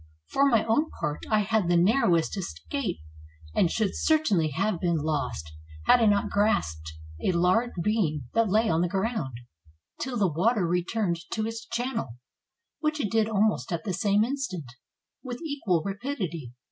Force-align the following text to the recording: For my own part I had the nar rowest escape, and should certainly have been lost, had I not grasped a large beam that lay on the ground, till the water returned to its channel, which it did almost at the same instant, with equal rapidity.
For 0.25 0.47
my 0.49 0.65
own 0.65 0.89
part 0.99 1.27
I 1.29 1.41
had 1.41 1.67
the 1.67 1.77
nar 1.77 2.07
rowest 2.07 2.35
escape, 2.35 2.97
and 3.53 3.69
should 3.69 3.91
certainly 3.95 4.47
have 4.49 4.81
been 4.81 4.97
lost, 4.97 5.51
had 5.85 6.01
I 6.01 6.07
not 6.07 6.31
grasped 6.31 6.93
a 7.23 7.31
large 7.33 7.69
beam 7.83 8.23
that 8.33 8.49
lay 8.49 8.67
on 8.67 8.81
the 8.81 8.89
ground, 8.89 9.35
till 9.99 10.17
the 10.17 10.25
water 10.27 10.65
returned 10.65 11.19
to 11.33 11.45
its 11.45 11.67
channel, 11.67 12.15
which 12.79 12.99
it 12.99 13.11
did 13.11 13.29
almost 13.29 13.71
at 13.71 13.83
the 13.83 13.93
same 13.93 14.23
instant, 14.23 14.65
with 15.21 15.39
equal 15.43 15.83
rapidity. 15.85 16.51